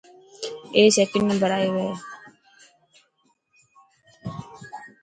اي 0.75 0.83
سڪنڊ 0.97 1.25
نمبر 1.31 1.49
آيو 1.57 1.71
هي. 1.79 1.89